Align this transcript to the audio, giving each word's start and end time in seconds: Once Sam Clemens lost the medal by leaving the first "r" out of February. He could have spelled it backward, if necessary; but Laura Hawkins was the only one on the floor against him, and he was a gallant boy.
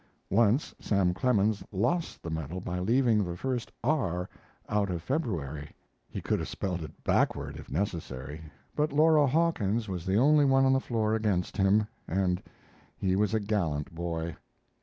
Once 0.31 0.73
Sam 0.79 1.13
Clemens 1.13 1.63
lost 1.71 2.23
the 2.23 2.31
medal 2.31 2.59
by 2.59 2.79
leaving 2.79 3.23
the 3.23 3.37
first 3.37 3.71
"r" 3.83 4.27
out 4.67 4.89
of 4.89 5.03
February. 5.03 5.75
He 6.09 6.21
could 6.21 6.39
have 6.39 6.47
spelled 6.47 6.81
it 6.81 7.03
backward, 7.03 7.55
if 7.55 7.69
necessary; 7.69 8.41
but 8.75 8.91
Laura 8.91 9.27
Hawkins 9.27 9.87
was 9.87 10.03
the 10.03 10.17
only 10.17 10.43
one 10.43 10.65
on 10.65 10.73
the 10.73 10.79
floor 10.79 11.13
against 11.13 11.55
him, 11.55 11.85
and 12.07 12.41
he 12.97 13.15
was 13.15 13.35
a 13.35 13.39
gallant 13.39 13.93
boy. 13.93 14.35